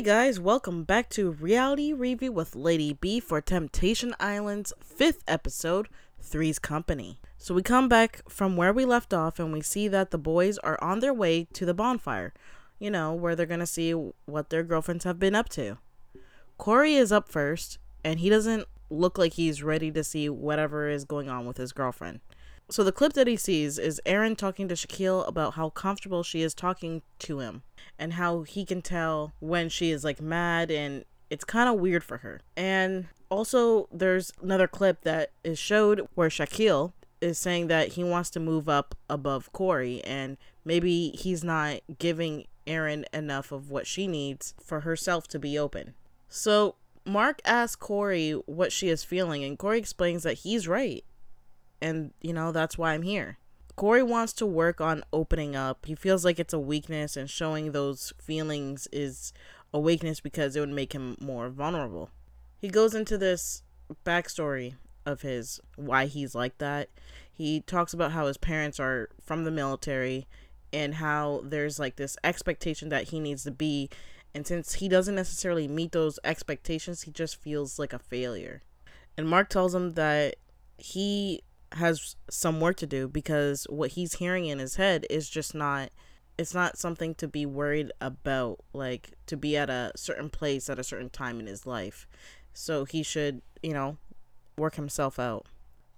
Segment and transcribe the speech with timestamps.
[0.00, 5.90] Hey guys, welcome back to Reality Review with Lady B for Temptation Island's fifth episode,
[6.22, 7.20] Three's Company.
[7.36, 10.56] So we come back from where we left off and we see that the boys
[10.56, 12.32] are on their way to the bonfire,
[12.78, 15.76] you know, where they're gonna see what their girlfriends have been up to.
[16.56, 21.04] Corey is up first, and he doesn't look like he's ready to see whatever is
[21.04, 22.20] going on with his girlfriend.
[22.70, 26.42] So the clip that he sees is Erin talking to Shaquille about how comfortable she
[26.42, 27.62] is talking to him
[27.98, 32.04] and how he can tell when she is like mad and it's kind of weird
[32.04, 32.40] for her.
[32.56, 38.30] And also there's another clip that is showed where Shaquille is saying that he wants
[38.30, 44.06] to move up above Corey and maybe he's not giving Erin enough of what she
[44.06, 45.94] needs for herself to be open.
[46.28, 51.04] So Mark asks Corey what she is feeling and Corey explains that he's right
[51.80, 53.38] and you know that's why I'm here.
[53.76, 55.86] Corey wants to work on opening up.
[55.86, 59.32] He feels like it's a weakness, and showing those feelings is
[59.72, 62.10] a weakness because it would make him more vulnerable.
[62.58, 63.62] He goes into this
[64.04, 64.74] backstory
[65.06, 66.90] of his why he's like that.
[67.32, 70.26] He talks about how his parents are from the military
[70.72, 73.88] and how there's like this expectation that he needs to be
[74.34, 78.62] and since he doesn't necessarily meet those expectations, he just feels like a failure.
[79.16, 80.36] And Mark tells him that
[80.78, 81.42] he
[81.72, 85.90] has some work to do because what he's hearing in his head is just not
[86.36, 90.78] it's not something to be worried about like to be at a certain place at
[90.78, 92.08] a certain time in his life
[92.52, 93.98] so he should you know
[94.56, 95.46] work himself out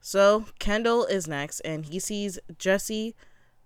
[0.00, 3.14] so kendall is next and he sees jesse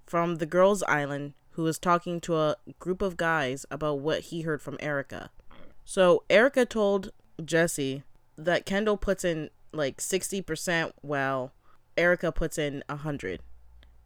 [0.06, 4.42] from the girls island who is talking to a group of guys about what he
[4.42, 5.30] heard from erica.
[5.84, 7.10] So erica told
[7.44, 8.02] jesse
[8.38, 11.52] that kendall puts in like 60% while
[11.96, 13.40] Erica puts in a hundred,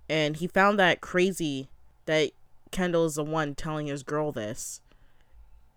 [0.09, 1.69] and he found that crazy
[2.07, 2.31] that
[2.71, 4.81] Kendall is the one telling his girl this,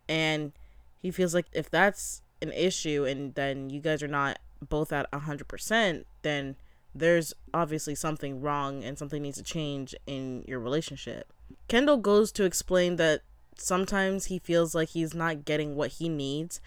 [0.07, 0.51] and
[0.99, 5.07] he feels like if that's an issue and then you guys are not both at
[5.11, 6.55] a hundred percent, then
[6.93, 11.32] there's obviously something wrong and something needs to change in your relationship.
[11.67, 13.21] Kendall goes to explain that
[13.57, 16.61] sometimes he feels like he's not getting what he needs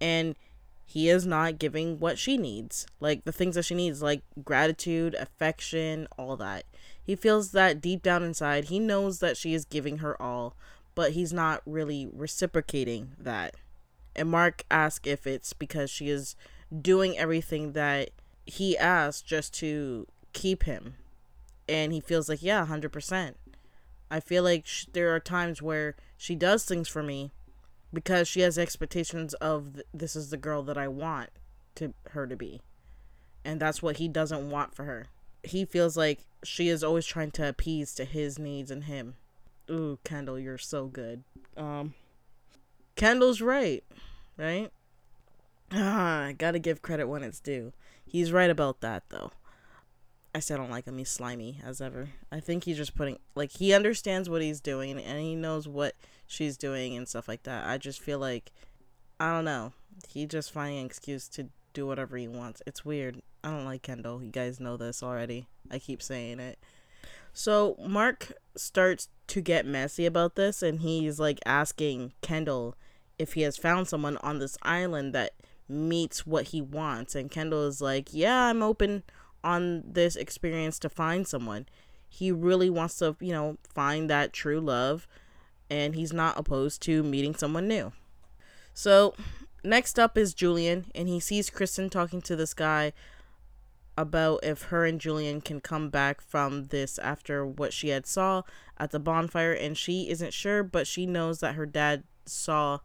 [0.00, 0.36] and
[0.84, 5.14] he is not giving what she needs like the things that she needs like gratitude
[5.14, 6.64] affection all that.
[7.02, 10.56] He feels that deep down inside he knows that she is giving her all
[10.94, 13.54] but he's not really reciprocating that.
[14.14, 16.36] And mark asks if it's because she is
[16.80, 18.10] doing everything that
[18.44, 20.94] he asked just to keep him.
[21.68, 23.34] And he feels like yeah 100%
[24.12, 27.32] i feel like sh- there are times where she does things for me
[27.92, 31.30] because she has expectations of this is the girl that I want
[31.76, 32.60] to her to be.
[33.44, 35.06] And that's what he doesn't want for her.
[35.42, 39.14] He feels like she is always trying to appease to his needs and him.
[39.70, 41.24] Ooh, Kendall, you're so good.
[41.56, 41.94] Um
[42.96, 43.84] Kendall's right,
[44.36, 44.70] right?
[45.74, 47.72] Ah, I gotta give credit when it's due.
[48.04, 49.32] He's right about that though.
[50.34, 50.96] I still don't like him.
[50.98, 52.08] He's slimy as ever.
[52.30, 55.94] I think he's just putting like he understands what he's doing and he knows what
[56.26, 57.68] she's doing and stuff like that.
[57.68, 58.50] I just feel like
[59.20, 59.72] I don't know.
[60.08, 62.62] He just finding an excuse to do whatever he wants.
[62.66, 63.20] It's weird.
[63.44, 64.22] I don't like Kendall.
[64.22, 65.46] You guys know this already.
[65.70, 66.58] I keep saying it.
[67.34, 72.74] So Mark starts to get messy about this and he's like asking Kendall
[73.18, 75.32] if he has found someone on this island that
[75.68, 79.02] meets what he wants and Kendall is like, "Yeah, I'm open
[79.44, 81.66] on this experience to find someone.
[82.08, 85.06] He really wants to, you know, find that true love
[85.70, 87.92] and he's not opposed to meeting someone new.
[88.74, 89.14] So,
[89.64, 92.92] next up is Julian and he sees Kristen talking to this guy
[93.96, 98.42] about if her and Julian can come back from this after what she had saw
[98.78, 102.78] at the bonfire and she isn't sure but she knows that her dad saw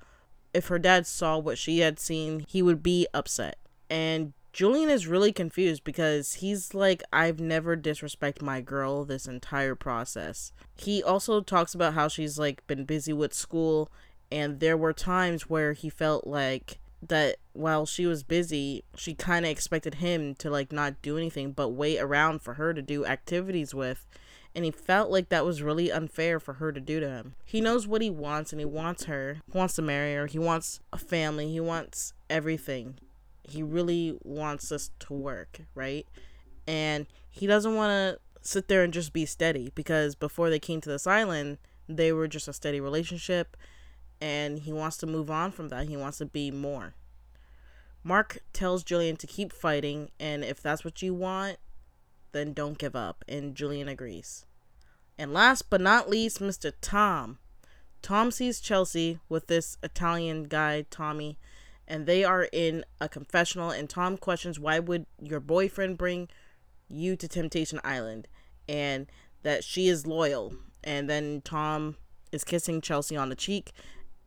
[0.54, 3.58] if her dad saw what she had seen he would be upset
[3.90, 9.76] and Julian is really confused because he's like, I've never disrespect my girl this entire
[9.76, 10.52] process.
[10.76, 13.92] He also talks about how she's like been busy with school,
[14.32, 19.46] and there were times where he felt like that while she was busy, she kind
[19.46, 23.06] of expected him to like not do anything but wait around for her to do
[23.06, 24.08] activities with.
[24.56, 27.36] And he felt like that was really unfair for her to do to him.
[27.46, 29.38] He knows what he wants and he wants her.
[29.52, 30.26] He wants to marry her.
[30.26, 31.52] He wants a family.
[31.52, 32.98] He wants everything
[33.48, 36.06] he really wants us to work, right?
[36.68, 40.82] And he doesn't want to sit there and just be steady because before they came
[40.82, 41.58] to this island,
[41.88, 43.56] they were just a steady relationship
[44.20, 45.88] and he wants to move on from that.
[45.88, 46.94] He wants to be more.
[48.04, 51.58] Mark tells Julian to keep fighting and if that's what you want,
[52.34, 53.24] then don't give up.
[53.28, 54.46] And Julian agrees.
[55.18, 56.72] And last but not least, Mr.
[56.82, 57.40] Tom.
[58.02, 61.38] Tom sees Chelsea with this Italian guy, Tommy,
[61.88, 63.70] and they are in a confessional.
[63.72, 66.30] And Tom questions why would your boyfriend bring
[66.90, 68.28] you to Temptation Island,
[68.68, 69.08] and
[69.44, 70.56] that she is loyal.
[70.84, 71.98] And then Tom
[72.32, 73.72] is kissing Chelsea on the cheek,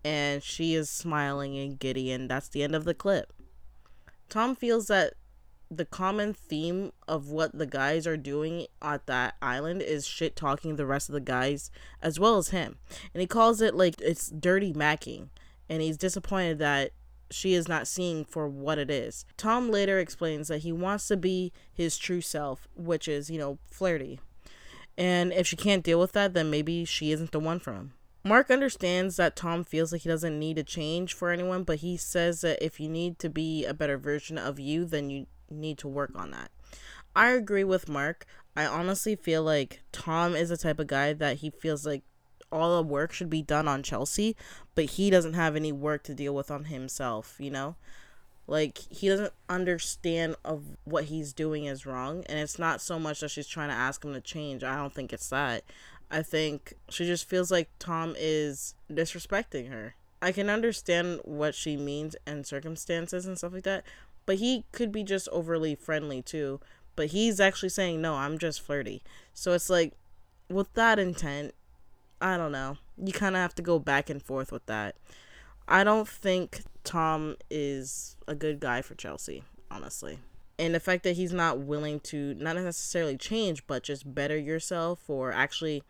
[0.04, 3.32] and she is smiling and giddy, and that's the end of the clip.
[4.28, 5.14] Tom feels that
[5.70, 10.74] the common theme of what the guys are doing at that island is shit talking
[10.74, 11.70] the rest of the guys
[12.02, 12.78] as well as him.
[13.14, 15.28] And he calls it like it's dirty macking.
[15.68, 16.90] And he's disappointed that
[17.30, 19.24] she is not seeing for what it is.
[19.36, 23.58] Tom later explains that he wants to be his true self, which is, you know,
[23.70, 24.20] flirty.
[24.98, 27.92] And if she can't deal with that, then maybe she isn't the one for him.
[28.22, 31.96] Mark understands that Tom feels like he doesn't need to change for anyone, but he
[31.96, 35.78] says that if you need to be a better version of you, then you need
[35.78, 36.50] to work on that.
[37.16, 38.26] I agree with Mark.
[38.54, 42.02] I honestly feel like Tom is the type of guy that he feels like
[42.52, 44.36] all the work should be done on Chelsea,
[44.74, 47.76] but he doesn't have any work to deal with on himself, you know?
[48.46, 53.20] Like he doesn't understand of what he's doing is wrong, and it's not so much
[53.20, 54.64] that she's trying to ask him to change.
[54.64, 55.62] I don't think it's that.
[56.10, 59.94] I think she just feels like Tom is disrespecting her.
[60.20, 63.84] I can understand what she means and circumstances and stuff like that,
[64.26, 66.60] but he could be just overly friendly too.
[66.96, 69.02] But he's actually saying, no, I'm just flirty.
[69.32, 69.94] So it's like,
[70.48, 71.54] with that intent,
[72.20, 72.78] I don't know.
[73.02, 74.96] You kind of have to go back and forth with that.
[75.66, 80.18] I don't think Tom is a good guy for Chelsea, honestly.
[80.58, 85.08] And the fact that he's not willing to, not necessarily change, but just better yourself
[85.08, 85.82] or actually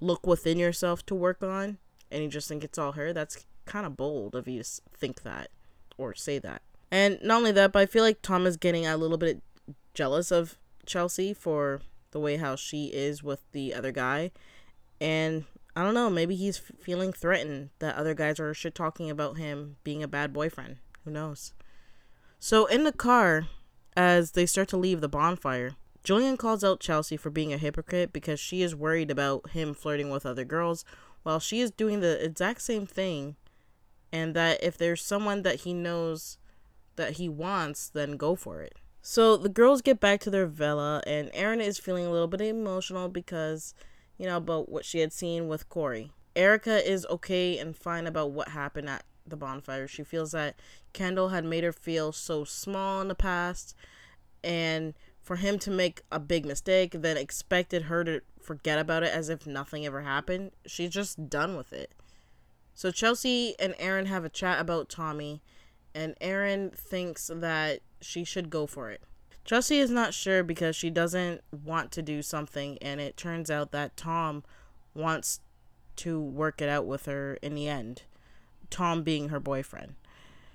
[0.00, 1.78] look within yourself to work on,
[2.10, 5.22] and you just think it's all her, that's kind of bold of you to think
[5.22, 5.48] that
[5.96, 6.62] or say that.
[6.90, 9.42] And not only that, but I feel like Tom is getting a little bit
[9.94, 11.80] jealous of Chelsea for
[12.10, 14.30] the way how she is with the other guy.
[15.00, 19.38] And I don't know, maybe he's feeling threatened that other guys are shit talking about
[19.38, 20.76] him being a bad boyfriend.
[21.04, 21.54] Who knows?
[22.38, 23.46] So in the car,
[23.96, 28.12] as they start to leave the bonfire, Julian calls out Chelsea for being a hypocrite
[28.12, 30.84] because she is worried about him flirting with other girls
[31.22, 33.36] while she is doing the exact same thing.
[34.10, 36.38] And that if there's someone that he knows
[36.96, 38.74] that he wants, then go for it.
[39.00, 42.40] So the girls get back to their villa, and Erin is feeling a little bit
[42.40, 43.74] emotional because,
[44.22, 46.12] you know, about what she had seen with Corey.
[46.36, 49.88] Erica is okay and fine about what happened at the bonfire.
[49.88, 50.54] She feels that
[50.92, 53.74] Kendall had made her feel so small in the past,
[54.44, 59.12] and for him to make a big mistake, then expected her to forget about it
[59.12, 60.52] as if nothing ever happened.
[60.66, 61.90] She's just done with it.
[62.74, 65.42] So Chelsea and Erin have a chat about Tommy
[65.96, 69.02] and Erin thinks that she should go for it.
[69.44, 73.72] Chelsea is not sure because she doesn't want to do something, and it turns out
[73.72, 74.44] that Tom
[74.94, 75.40] wants
[75.96, 78.02] to work it out with her in the end.
[78.70, 79.94] Tom being her boyfriend.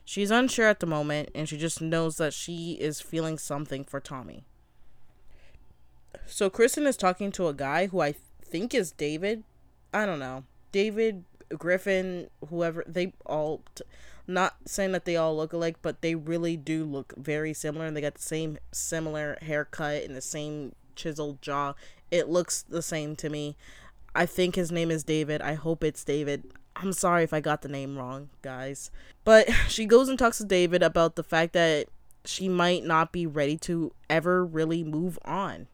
[0.05, 3.99] She's unsure at the moment, and she just knows that she is feeling something for
[3.99, 4.45] Tommy.
[6.25, 9.43] So Kristen is talking to a guy who I think is David.
[9.93, 10.45] I don't know.
[10.71, 13.83] David Griffin, whoever they all t-
[14.27, 17.95] not saying that they all look alike, but they really do look very similar and
[17.95, 21.73] they got the same similar haircut and the same chiseled jaw.
[22.11, 23.55] It looks the same to me.
[24.13, 25.41] I think his name is David.
[25.41, 26.51] I hope it's David.
[26.75, 28.91] I'm sorry if I got the name wrong, guys.
[29.23, 31.87] But she goes and talks to David about the fact that
[32.25, 35.67] she might not be ready to ever really move on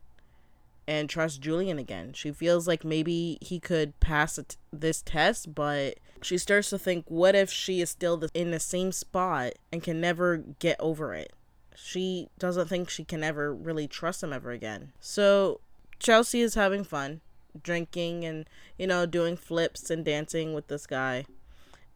[0.88, 2.14] and trust Julian again.
[2.14, 4.40] She feels like maybe he could pass
[4.72, 8.92] this test, but she starts to think, what if she is still in the same
[8.92, 11.34] spot and can never get over it?
[11.76, 14.94] She doesn't think she can ever really trust him ever again.
[15.00, 15.60] So
[16.00, 17.22] Chelsea is having fun,
[17.62, 18.48] drinking and,
[18.78, 21.26] you know, doing flips and dancing with this guy.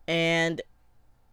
[0.07, 0.61] And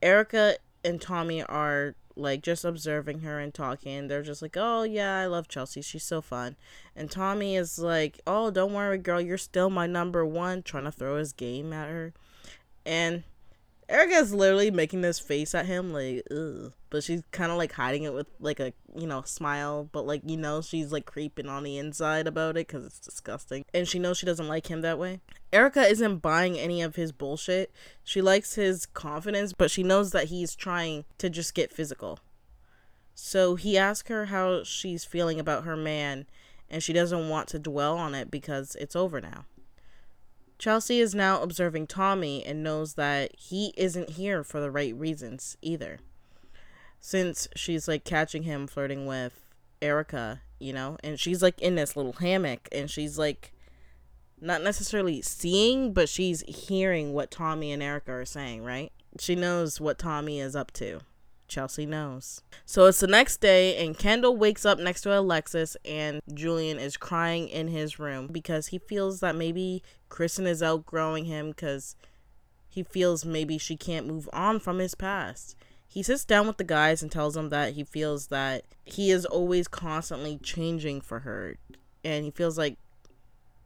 [0.03, 4.09] Erica and Tommy are like just observing her and talking.
[4.09, 5.83] They're just like, "Oh yeah, I love Chelsea.
[5.83, 6.57] She's so fun."
[6.97, 9.21] And Tommy is like, "Oh, don't worry, girl.
[9.21, 12.13] You're still my number one." Trying to throw his game at her,
[12.87, 13.25] and
[13.89, 16.73] Erica's literally making this face at him, like, ugh.
[16.91, 20.23] But she's kind of like hiding it with like a you know smile, but like
[20.25, 23.99] you know she's like creeping on the inside about it because it's disgusting, and she
[23.99, 25.21] knows she doesn't like him that way.
[25.53, 27.73] Erica isn't buying any of his bullshit.
[28.05, 32.21] She likes his confidence, but she knows that he's trying to just get physical.
[33.15, 36.27] So he asks her how she's feeling about her man,
[36.71, 39.47] and she doesn't want to dwell on it because it's over now.
[40.59, 45.57] Chelsea is now observing Tommy and knows that he isn't here for the right reasons
[45.61, 45.99] either.
[47.01, 49.41] Since she's like catching him flirting with
[49.83, 53.53] Erica, you know, and she's like in this little hammock and she's like
[54.41, 58.93] not necessarily seeing, but she's hearing what Tommy and Erica are saying, right?
[59.19, 61.01] She knows what Tommy is up to.
[61.49, 62.41] Chelsea knows.
[62.65, 66.97] So it's the next day, and Kendall wakes up next to Alexis, and Julian is
[66.97, 71.97] crying in his room because he feels that maybe Kristen is outgrowing him because
[72.69, 75.57] he feels maybe she can't move on from his past.
[75.87, 79.25] He sits down with the guys and tells them that he feels that he is
[79.25, 81.57] always constantly changing for her.
[82.03, 82.79] And he feels like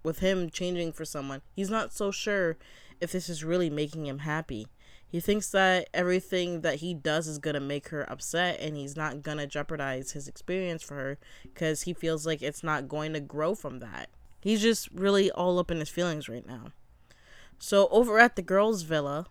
[0.03, 2.59] with him changing for someone, he's not so sure
[3.01, 4.69] if this is really making him happy.
[5.11, 8.97] He thinks that everything that he does is going to make her upset and he's
[8.97, 13.15] not going to jeopardize his experience for her because he feels like it's not going
[13.15, 14.11] to grow from that.
[14.41, 16.73] He's just really all up in his feelings right now.
[17.59, 19.27] So, over at the girls' villa,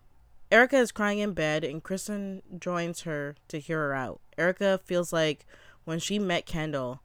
[0.52, 4.20] Erica is crying in bed and Kristen joins her to hear her out.
[4.38, 5.46] Erica feels like
[5.86, 7.02] when she met Kendall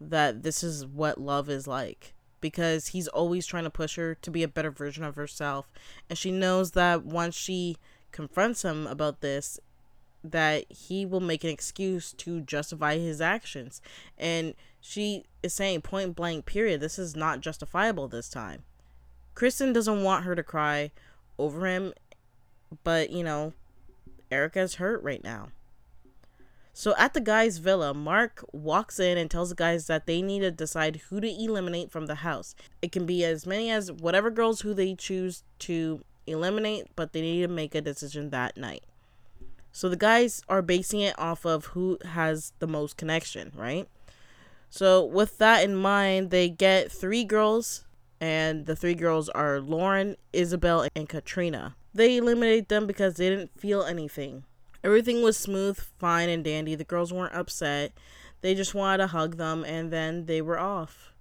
[0.00, 4.30] that this is what love is like because he's always trying to push her to
[4.30, 5.70] be a better version of herself
[6.10, 7.76] and she knows that once she
[8.12, 9.58] confronts him about this
[10.24, 13.80] that he will make an excuse to justify his actions.
[14.16, 18.62] And she is saying point blank period this is not justifiable this time.
[19.34, 20.90] Kristen doesn't want her to cry
[21.38, 21.92] over him
[22.84, 23.52] but you know
[24.30, 25.48] erica's hurt right now.
[26.74, 30.40] So at the guy's villa mark walks in and tells the guys that they need
[30.40, 32.54] to decide who to eliminate from the house.
[32.80, 37.20] It can be as many as whatever girls who they choose to eliminate, but they
[37.20, 38.84] need to make a decision that night.
[39.72, 43.88] So the guys are basing it off of who has the most connection, right?
[44.68, 47.84] So with that in mind, they get three girls,
[48.20, 51.74] and the three girls are Lauren, Isabel, and Katrina.
[51.94, 54.44] They eliminate them because they didn't feel anything.
[54.84, 56.74] Everything was smooth, fine, and dandy.
[56.74, 57.92] The girls weren't upset.
[58.40, 61.12] They just wanted to hug them, and then they were off.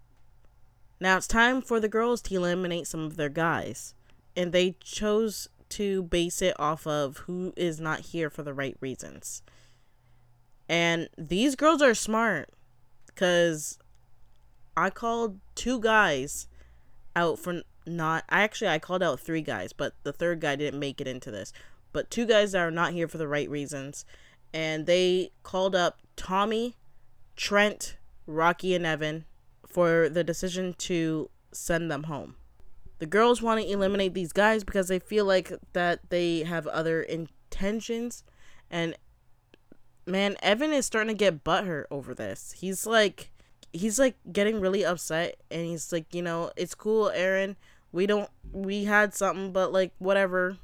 [1.00, 3.96] Now it's time for the girls to eliminate some of their guys
[4.36, 8.78] and they chose to base it off of who is not here for the right
[8.82, 9.42] reasons.
[10.68, 12.50] And these girls are smart
[13.08, 13.78] because
[14.76, 16.48] I called two guys
[17.16, 20.80] out for not I actually I called out three guys, but the third guy didn't
[20.80, 21.52] make it into this.
[21.94, 24.06] But two guys that are not here for the right reasons.
[24.54, 26.76] And they called up Tommy,
[27.36, 29.26] Trent, Rocky, and Evan
[29.68, 32.36] for the decision to send them home.
[33.02, 37.02] The girls want to eliminate these guys because they feel like that they have other
[37.02, 38.24] intentions
[38.70, 38.96] and
[40.06, 42.54] man, Evan is starting to get butthurt over this.
[42.60, 43.32] He's like
[43.74, 47.56] he's like getting really upset and he's like, you know, it's cool, Erin.
[47.92, 50.58] We don't we had something, but like whatever.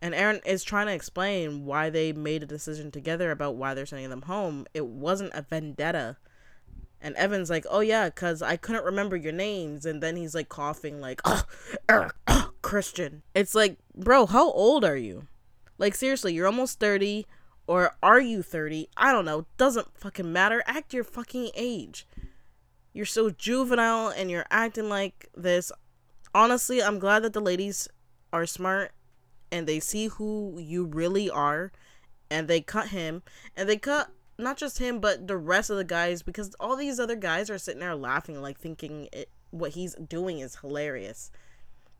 [0.00, 3.86] And Erin is trying to explain why they made a decision together about why they're
[3.86, 4.66] sending them home.
[4.72, 6.16] It wasn't a vendetta.
[7.02, 9.86] And Evan's like, oh yeah, because I couldn't remember your names.
[9.86, 11.44] And then he's like coughing, like, oh,
[11.88, 13.22] Eric, oh, Christian.
[13.34, 15.26] It's like, bro, how old are you?
[15.78, 17.26] Like, seriously, you're almost 30.
[17.66, 18.88] Or are you 30?
[18.96, 19.46] I don't know.
[19.56, 20.60] Doesn't fucking matter.
[20.66, 22.04] Act your fucking age.
[22.92, 25.70] You're so juvenile and you're acting like this.
[26.34, 27.88] Honestly, I'm glad that the ladies
[28.32, 28.90] are smart
[29.52, 31.70] and they see who you really are
[32.28, 33.22] and they cut him
[33.56, 36.98] and they cut not just him, but the rest of the guys, because all these
[36.98, 41.30] other guys are sitting there laughing, like thinking it, what he's doing is hilarious.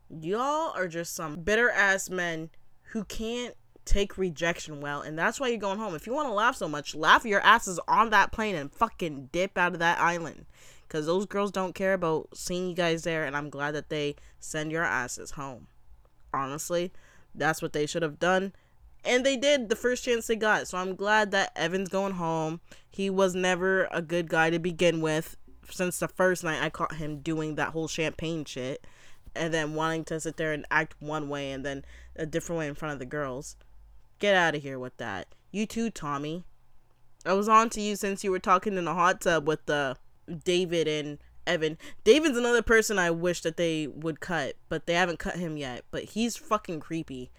[0.09, 2.49] Y'all are just some bitter ass men
[2.91, 3.55] who can't
[3.85, 5.95] take rejection well, and that's why you're going home.
[5.95, 9.29] If you want to laugh so much, laugh your asses on that plane and fucking
[9.31, 10.45] dip out of that island.
[10.87, 14.17] Because those girls don't care about seeing you guys there, and I'm glad that they
[14.39, 15.67] send your asses home.
[16.33, 16.91] Honestly,
[17.33, 18.51] that's what they should have done.
[19.03, 20.67] And they did the first chance they got.
[20.67, 22.61] So I'm glad that Evan's going home.
[22.89, 25.37] He was never a good guy to begin with.
[25.69, 28.85] Since the first night I caught him doing that whole champagne shit.
[29.35, 32.67] And then wanting to sit there and act one way and then a different way
[32.67, 33.55] in front of the girls.
[34.19, 35.27] Get out of here with that.
[35.51, 36.43] You too, Tommy.
[37.25, 39.97] I was on to you since you were talking in the hot tub with the
[40.29, 41.77] uh, David and Evan.
[42.03, 45.85] David's another person I wish that they would cut, but they haven't cut him yet.
[45.91, 47.31] But he's fucking creepy.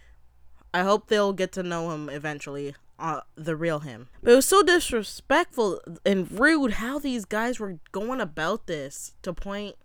[0.74, 4.08] I hope they'll get to know him eventually, uh, the real him.
[4.22, 9.32] But it was so disrespectful and rude how these guys were going about this to
[9.32, 9.76] point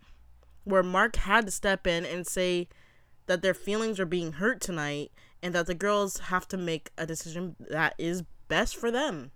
[0.64, 2.68] where Mark had to step in and say
[3.26, 7.06] that their feelings are being hurt tonight and that the girls have to make a
[7.06, 9.32] decision that is best for them.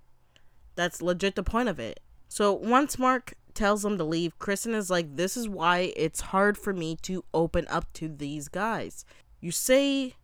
[0.75, 1.99] That's legit the point of it.
[2.27, 6.57] So once Mark tells them to leave, Kristen is like, This is why it's hard
[6.57, 9.05] for me to open up to these guys.
[9.41, 10.15] You say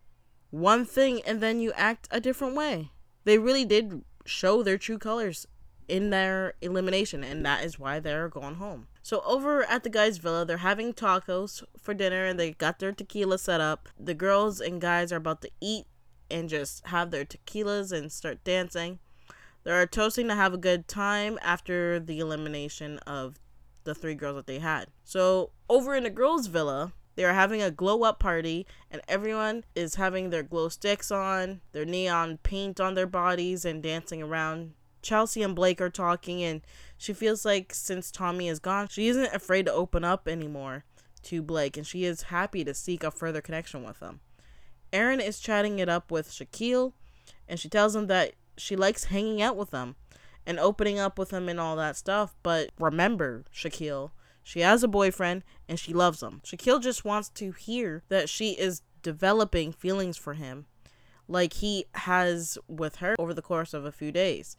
[0.50, 2.90] one thing and then you act a different way.
[3.24, 5.46] They really did show their true colors
[5.88, 8.88] in their elimination, and that is why they're going home.
[9.02, 12.92] So over at the guys' villa, they're having tacos for dinner, and they got their
[12.92, 13.88] tequila set up.
[13.98, 15.86] The girls and guys are about to eat
[16.30, 18.98] and just have their tequilas and start dancing.
[19.64, 23.40] They're toasting to have a good time after the elimination of
[23.84, 24.88] the three girls that they had.
[25.04, 29.64] So over in the girls' villa, they are having a glow up party, and everyone
[29.74, 34.74] is having their glow sticks on, their neon paint on their bodies, and dancing around.
[35.02, 36.60] Chelsea and Blake are talking, and
[36.96, 40.84] she feels like since Tommy is gone, she isn't afraid to open up anymore
[41.24, 44.20] to Blake, and she is happy to seek a further connection with him.
[44.92, 46.92] Erin is chatting it up with Shaquille,
[47.48, 49.96] and she tells him that she likes hanging out with him
[50.46, 52.36] and opening up with him and all that stuff.
[52.44, 54.12] But remember, Shaquille,
[54.48, 56.40] she has a boyfriend and she loves him.
[56.42, 60.64] Shaquille just wants to hear that she is developing feelings for him
[61.28, 64.56] like he has with her over the course of a few days.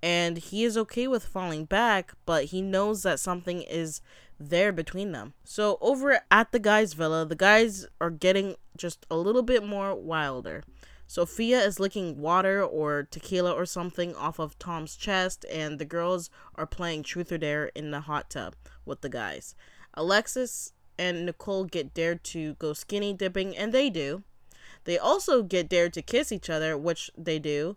[0.00, 4.00] And he is okay with falling back, but he knows that something is
[4.38, 5.32] there between them.
[5.42, 9.92] So over at the guys' villa, the guys are getting just a little bit more
[9.92, 10.62] wilder.
[11.06, 16.30] Sophia is licking water or tequila or something off of Tom's chest, and the girls
[16.54, 18.54] are playing truth or dare in the hot tub
[18.84, 19.54] with the guys.
[19.94, 24.22] Alexis and Nicole get dared to go skinny dipping, and they do.
[24.84, 27.76] They also get dared to kiss each other, which they do,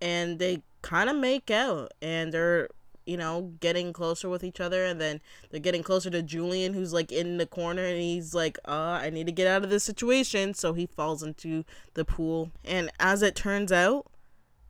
[0.00, 2.68] and they kind of make out, and they're
[3.10, 6.92] you know, getting closer with each other, and then they're getting closer to Julian, who's
[6.92, 9.82] like in the corner, and he's like, "Uh, I need to get out of this
[9.82, 11.64] situation," so he falls into
[11.94, 12.52] the pool.
[12.64, 14.06] And as it turns out,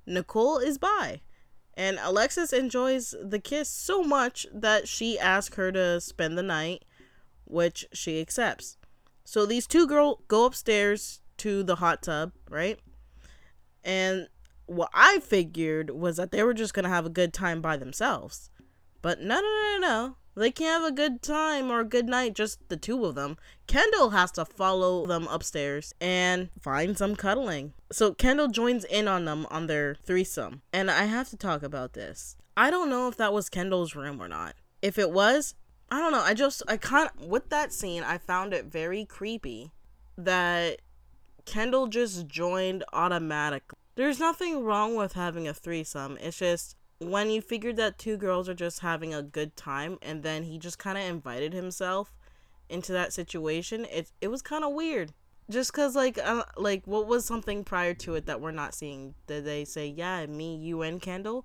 [0.06, 1.20] Nicole is by,
[1.74, 6.86] and Alexis enjoys the kiss so much that she asks her to spend the night,
[7.44, 8.78] which she accepts.
[9.22, 12.80] So these two girls go upstairs to the hot tub, right?
[13.84, 14.28] And
[14.70, 18.50] what I figured was that they were just gonna have a good time by themselves.
[19.02, 20.16] But no, no, no, no.
[20.36, 23.36] They can't have a good time or a good night, just the two of them.
[23.66, 27.72] Kendall has to follow them upstairs and find some cuddling.
[27.90, 30.62] So Kendall joins in on them on their threesome.
[30.72, 32.36] And I have to talk about this.
[32.56, 34.54] I don't know if that was Kendall's room or not.
[34.80, 35.56] If it was,
[35.90, 36.22] I don't know.
[36.22, 39.72] I just, I can't, with that scene, I found it very creepy
[40.16, 40.80] that
[41.44, 46.16] Kendall just joined automatically there's nothing wrong with having a threesome.
[46.20, 50.22] It's just when you figured that two girls are just having a good time and
[50.22, 52.12] then he just kind of invited himself
[52.68, 55.12] into that situation, it it was kind of weird.
[55.50, 59.14] Just cuz like uh, like what was something prior to it that we're not seeing?
[59.26, 61.44] Did they say, "Yeah, me, you and Kendall?"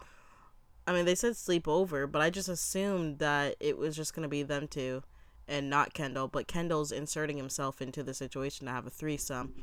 [0.88, 4.23] I mean, they said sleep over, but I just assumed that it was just going
[4.23, 5.01] to be them two
[5.47, 9.53] and not Kendall, but Kendall's inserting himself into the situation to have a threesome.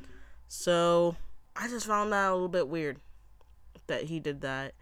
[0.48, 1.16] So,
[1.54, 2.98] I just found that a little bit weird
[3.86, 4.74] that he did that.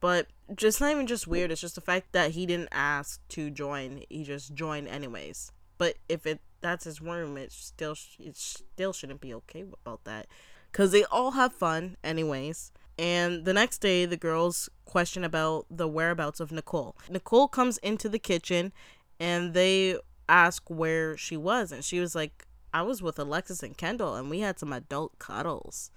[0.00, 3.50] But just not even just weird, it's just the fact that he didn't ask to
[3.50, 4.02] join.
[4.08, 5.52] He just joined anyways.
[5.78, 10.26] But if it that's his room, it still it still shouldn't be okay about that
[10.72, 12.72] cuz they all have fun anyways.
[12.98, 16.96] And the next day the girls question about the whereabouts of Nicole.
[17.08, 18.72] Nicole comes into the kitchen
[19.20, 23.76] and they ask where she was and she was like I was with Alexis and
[23.76, 25.90] Kendall and we had some adult cuddles.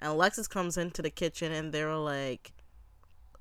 [0.00, 2.52] And Alexis comes into the kitchen and they were like,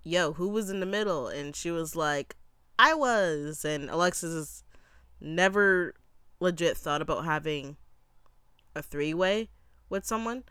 [0.03, 1.27] Yo, who was in the middle?
[1.27, 2.35] And she was like,
[2.77, 3.65] I was.
[3.65, 4.63] And Alexis
[5.19, 5.93] never
[6.39, 7.75] legit thought about having
[8.75, 9.49] a three way
[9.89, 10.43] with someone,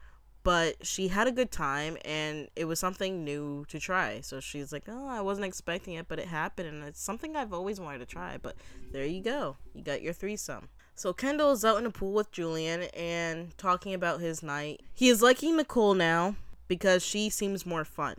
[0.42, 4.20] but she had a good time and it was something new to try.
[4.20, 7.54] So she's like, Oh, I wasn't expecting it, but it happened and it's something I've
[7.54, 8.36] always wanted to try.
[8.40, 8.56] But
[8.92, 9.56] there you go.
[9.74, 10.68] You got your threesome.
[10.98, 14.82] So Kendall is out in the pool with Julian and talking about his night.
[14.92, 16.34] He is liking Nicole now
[16.66, 18.16] because she seems more fun.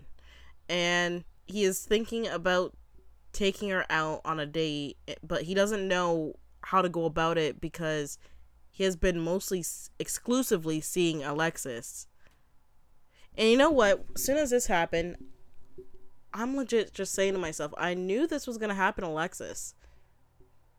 [0.69, 2.73] And he is thinking about
[3.33, 7.59] taking her out on a date, but he doesn't know how to go about it
[7.59, 8.17] because
[8.71, 9.61] he has been mostly
[9.99, 12.07] exclusively seeing Alexis.
[13.37, 14.05] And you know what?
[14.15, 15.17] As soon as this happened,
[16.33, 19.75] I'm legit just saying to myself, I knew this was going to happen, Alexis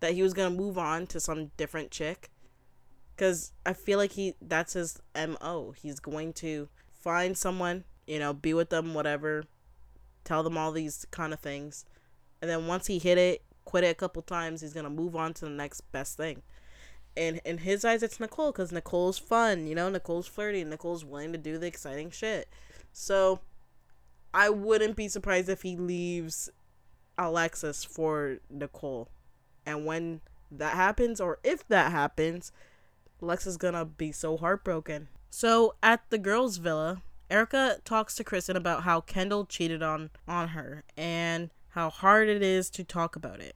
[0.01, 2.31] that he was gonna move on to some different chick.
[3.15, 8.33] Because i feel like he that's his mo he's going to find someone you know
[8.33, 9.45] be with them whatever
[10.25, 11.85] tell them all these kind of things.
[12.41, 15.35] And then once he hit it quit it a couple times he's gonna move on
[15.35, 16.43] to the next best thing.
[17.17, 19.91] And in his eyes it's nicole because nicole's fun you know?
[19.91, 22.49] Nicole's flirty nicole's willing to do the exciting shit.
[22.93, 23.41] So
[24.33, 26.49] i wouldn't be surprised if he leaves
[27.19, 29.09] alexis for nicole
[29.67, 30.21] and when
[30.51, 32.53] that happens, or if that happens,
[33.21, 35.09] Lex is gonna be so heartbroken.
[35.31, 40.49] So at the girls' villa, Erica talks to Kristen about how Kendall cheated on on
[40.49, 43.55] her and how hard it is to talk about it.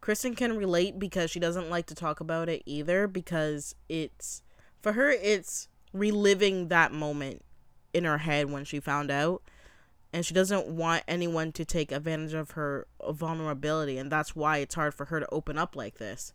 [0.00, 4.42] Kristen can relate because she doesn't like to talk about it either because it's
[4.80, 7.44] for her it's reliving that moment
[7.92, 9.42] in her head when she found out
[10.12, 14.74] and she doesn't want anyone to take advantage of her vulnerability and that's why it's
[14.74, 16.32] hard for her to open up like this.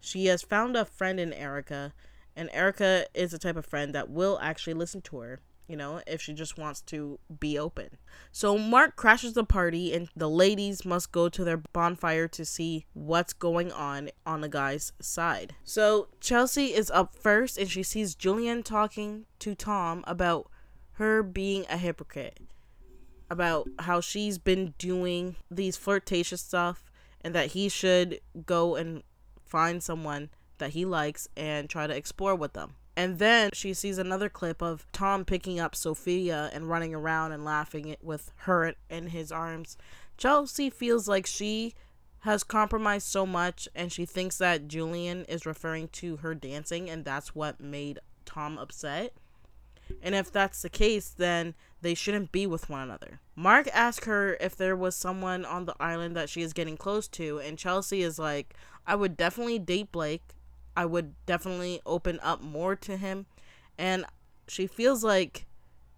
[0.00, 1.92] She has found a friend in Erica
[2.36, 5.40] and Erica is the type of friend that will actually listen to her
[5.70, 7.90] you know, if she just wants to be open.
[8.32, 12.86] So Mark crashes the party, and the ladies must go to their bonfire to see
[12.92, 15.54] what's going on on the guy's side.
[15.62, 20.50] So Chelsea is up first, and she sees Julian talking to Tom about
[20.94, 22.40] her being a hypocrite,
[23.30, 26.90] about how she's been doing these flirtatious stuff,
[27.22, 29.02] and that he should go and
[29.44, 32.74] find someone that he likes and try to explore with them.
[32.96, 37.44] And then she sees another clip of Tom picking up Sophia and running around and
[37.44, 39.76] laughing with her in his arms.
[40.18, 41.74] Chelsea feels like she
[42.20, 47.04] has compromised so much and she thinks that Julian is referring to her dancing and
[47.04, 49.14] that's what made Tom upset.
[50.02, 53.20] And if that's the case, then they shouldn't be with one another.
[53.34, 57.08] Mark asks her if there was someone on the island that she is getting close
[57.08, 58.54] to, and Chelsea is like,
[58.86, 60.22] I would definitely date Blake.
[60.76, 63.26] I would definitely open up more to him.
[63.78, 64.04] And
[64.46, 65.46] she feels like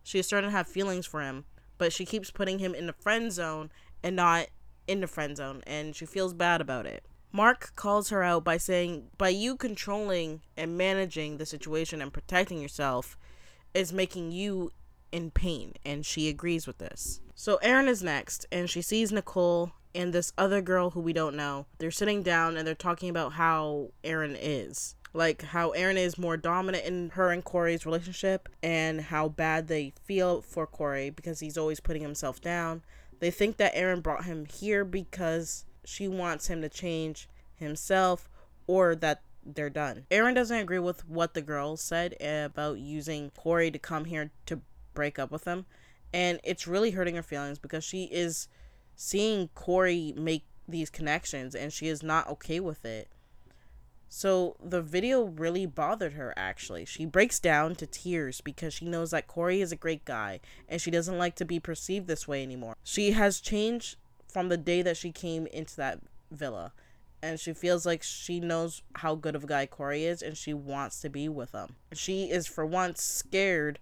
[0.03, 1.45] she's starting to have feelings for him,
[1.79, 3.71] but she keeps putting him in the friend zone
[4.03, 4.47] and not
[4.87, 7.05] in the friend zone, and she feels bad about it.
[7.33, 12.61] Mark calls her out by saying, by you controlling and managing the situation and protecting
[12.61, 13.17] yourself
[13.75, 14.73] is making you
[15.11, 17.21] in pain, and she agrees with this.
[17.35, 21.37] So Erin is next, and she sees Nicole and this other girl who we don't
[21.37, 21.67] know.
[21.79, 24.97] They're sitting down and they're talking about how Erin is.
[25.15, 29.93] Like how Erin is more dominant in her and Corey's relationship and how bad they
[30.05, 32.83] feel for Corey because he's always putting himself down.
[33.21, 38.31] They think that Erin brought him here because she wants him to change himself
[38.67, 40.07] or that they're done.
[40.11, 44.61] Erin doesn't agree with what the girls said about using Corey to come here to
[44.95, 45.67] break up with him.
[46.13, 48.49] And it's really hurting her feelings because she is
[48.95, 53.09] seeing Corey make these connections and she is not okay with it.
[54.09, 56.85] So the video really bothered her actually.
[56.85, 60.81] She breaks down to tears because she knows that Corey is a great guy and
[60.81, 62.77] she doesn't like to be perceived this way anymore.
[62.85, 63.97] She has changed
[64.29, 66.01] from the day that she came into that
[66.31, 66.73] villa
[67.23, 70.53] and she feels like she knows how good of a guy Corey is and she
[70.53, 71.77] wants to be with him.
[71.93, 73.79] She is for once scared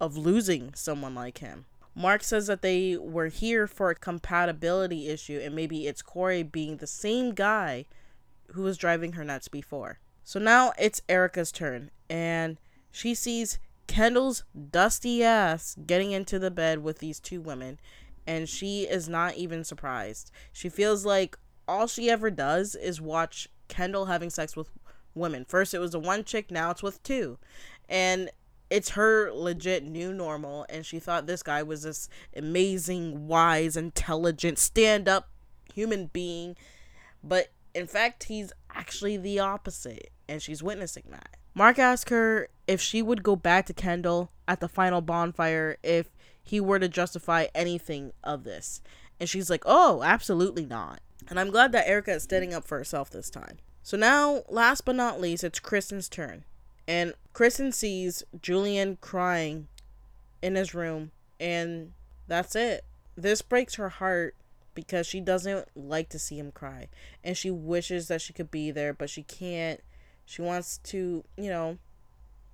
[0.00, 1.66] of losing someone like him.
[1.94, 6.76] Mark says that they were here for a compatibility issue, and maybe it's Corey being
[6.76, 7.84] the same guy
[8.52, 9.98] who was driving her nuts before.
[10.24, 12.58] So now it's Erica's turn, and
[12.92, 17.80] she sees Kendall's dusty ass getting into the bed with these two women,
[18.26, 20.30] and she is not even surprised.
[20.52, 21.36] She feels like
[21.68, 24.70] all she ever does is watch Kendall having sex with
[25.14, 25.44] women.
[25.44, 27.38] First, it was a one chick, now it's with two.
[27.88, 28.30] And
[28.70, 34.58] it's her legit new normal and she thought this guy was this amazing wise intelligent
[34.58, 35.28] stand up
[35.74, 36.56] human being
[37.22, 42.80] but in fact he's actually the opposite and she's witnessing that mark asked her if
[42.80, 46.10] she would go back to kendall at the final bonfire if
[46.42, 48.80] he were to justify anything of this
[49.18, 52.76] and she's like oh absolutely not and i'm glad that erica is standing up for
[52.76, 56.44] herself this time so now last but not least it's kristen's turn
[56.90, 59.68] and Kristen sees Julian crying
[60.42, 61.92] in his room, and
[62.26, 62.84] that's it.
[63.16, 64.34] This breaks her heart
[64.74, 66.88] because she doesn't like to see him cry.
[67.22, 69.80] And she wishes that she could be there, but she can't.
[70.24, 71.78] She wants to, you know,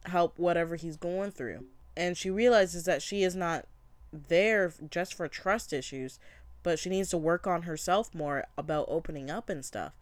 [0.04, 1.64] help whatever he's going through.
[1.96, 3.66] And she realizes that she is not
[4.12, 6.18] there just for trust issues,
[6.66, 9.92] but she needs to work on herself more about opening up and stuff.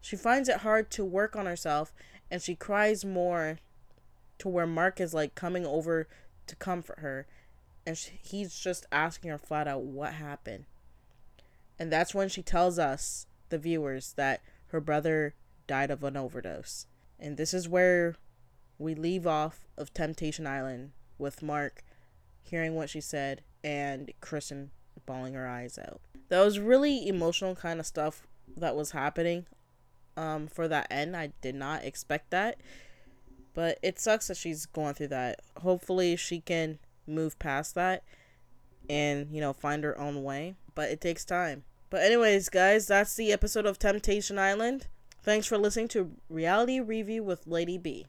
[0.00, 1.92] She finds it hard to work on herself
[2.30, 3.58] and she cries more
[4.38, 6.08] to where Mark is like coming over
[6.46, 7.26] to comfort her
[7.84, 10.64] and she, he's just asking her flat out what happened.
[11.78, 15.34] And that's when she tells us, the viewers, that her brother
[15.66, 16.86] died of an overdose.
[17.20, 18.14] And this is where
[18.78, 21.84] we leave off of Temptation Island with Mark
[22.40, 24.70] hearing what she said and Kristen
[25.04, 26.00] bawling her eyes out.
[26.28, 29.46] That was really emotional kind of stuff that was happening
[30.16, 31.16] um, for that end.
[31.16, 32.58] I did not expect that.
[33.52, 35.40] But it sucks that she's going through that.
[35.62, 38.02] Hopefully, she can move past that
[38.90, 40.56] and, you know, find her own way.
[40.74, 41.62] But it takes time.
[41.88, 44.88] But, anyways, guys, that's the episode of Temptation Island.
[45.22, 48.06] Thanks for listening to Reality Review with Lady B.